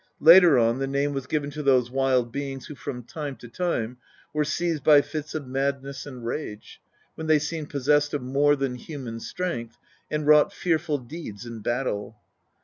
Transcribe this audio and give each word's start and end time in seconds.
Later 0.19 0.57
on* 0.57 0.79
the 0.79 0.87
name 0.87 1.13
was 1.13 1.27
given 1.27 1.51
to 1.51 1.61
those 1.61 1.91
wild 1.91 2.31
beings 2.31 2.65
who 2.65 2.73
from 2.73 3.03
time 3.03 3.35
to 3.35 3.47
time 3.47 3.97
were 4.33 4.43
seized 4.43 4.83
by 4.83 5.01
fits 5.03 5.35
of 5.35 5.45
madness 5.47 6.07
and 6.07 6.25
rage, 6.25 6.81
when 7.13 7.27
they 7.27 7.37
seemed 7.37 7.69
possessed 7.69 8.11
of 8.15 8.23
more 8.23 8.55
than 8.55 8.73
human 8.73 9.19
strength, 9.19 9.77
and 10.09 10.25
wrought 10.25 10.51
fearful 10.51 10.97
deeds 10.97 11.45
in 11.45 11.59
battle. 11.59 12.17